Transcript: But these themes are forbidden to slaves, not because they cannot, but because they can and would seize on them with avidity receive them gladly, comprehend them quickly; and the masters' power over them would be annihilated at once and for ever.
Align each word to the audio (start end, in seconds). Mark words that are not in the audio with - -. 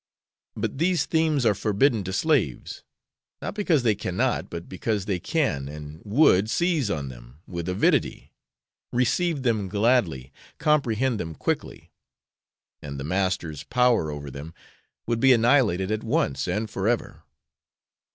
But 0.57 0.79
these 0.79 1.05
themes 1.05 1.45
are 1.45 1.53
forbidden 1.53 2.03
to 2.05 2.11
slaves, 2.11 2.83
not 3.39 3.53
because 3.53 3.83
they 3.83 3.93
cannot, 3.93 4.49
but 4.49 4.67
because 4.67 5.05
they 5.05 5.19
can 5.19 5.67
and 5.67 6.01
would 6.03 6.49
seize 6.49 6.89
on 6.89 7.09
them 7.09 7.37
with 7.45 7.69
avidity 7.69 8.33
receive 8.91 9.43
them 9.43 9.69
gladly, 9.69 10.33
comprehend 10.57 11.19
them 11.19 11.35
quickly; 11.35 11.91
and 12.81 12.99
the 12.99 13.03
masters' 13.03 13.63
power 13.63 14.09
over 14.09 14.31
them 14.31 14.55
would 15.05 15.19
be 15.19 15.33
annihilated 15.33 15.91
at 15.91 16.03
once 16.03 16.47
and 16.47 16.67
for 16.71 16.87
ever. 16.87 17.21